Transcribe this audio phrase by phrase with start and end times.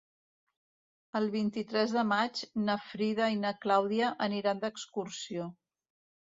[1.19, 5.47] El vint-i-tres de maig na Frida i na Clàudia aniran d'excursió.